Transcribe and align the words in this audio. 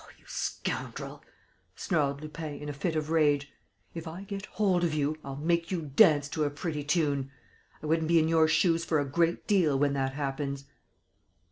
"Oh, 0.03 0.07
you 0.17 0.25
scoundrel!" 0.27 1.21
snarled 1.75 2.21
Lupin, 2.23 2.55
in 2.55 2.69
a 2.69 2.73
fit 2.73 2.95
of 2.95 3.11
rage. 3.11 3.51
"If 3.93 4.07
I 4.07 4.23
get 4.23 4.47
hold 4.47 4.83
of 4.83 4.95
you, 4.95 5.15
I'll 5.23 5.35
make 5.35 5.69
you 5.69 5.83
dance 5.83 6.27
to 6.29 6.43
a 6.43 6.49
pretty 6.49 6.83
tune! 6.83 7.29
I 7.83 7.85
wouldn't 7.85 8.07
be 8.07 8.17
in 8.17 8.27
your 8.27 8.47
shoes 8.47 8.83
for 8.83 8.99
a 8.99 9.05
great 9.05 9.45
deal, 9.45 9.77
when 9.77 9.93
that 9.93 10.13
happens." 10.13 10.65